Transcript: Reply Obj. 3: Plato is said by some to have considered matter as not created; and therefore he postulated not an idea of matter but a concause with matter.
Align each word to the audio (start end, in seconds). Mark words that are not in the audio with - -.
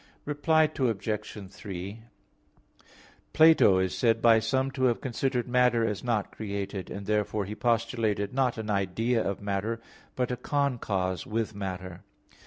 Reply 0.25 0.63
Obj. 0.79 1.51
3: 1.51 2.01
Plato 3.33 3.77
is 3.77 3.95
said 3.95 4.19
by 4.19 4.39
some 4.39 4.71
to 4.71 4.85
have 4.85 4.99
considered 4.99 5.47
matter 5.47 5.85
as 5.85 6.03
not 6.03 6.31
created; 6.31 6.89
and 6.89 7.05
therefore 7.05 7.45
he 7.45 7.53
postulated 7.53 8.33
not 8.33 8.57
an 8.57 8.71
idea 8.71 9.23
of 9.23 9.43
matter 9.43 9.79
but 10.15 10.31
a 10.31 10.37
concause 10.37 11.27
with 11.27 11.53
matter. 11.53 12.01